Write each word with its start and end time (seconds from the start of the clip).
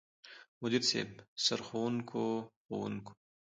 مدير 0.61 0.83
صيب، 0.89 1.11
سرښوونکو 1.45 2.25
،ښوونکو، 2.63 3.11